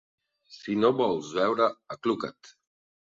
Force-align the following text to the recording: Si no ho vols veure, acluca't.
Si 0.53 0.77
no 0.83 0.89
ho 0.93 0.95
vols 1.01 1.29
veure, 1.39 1.67
acluca't. 1.97 2.51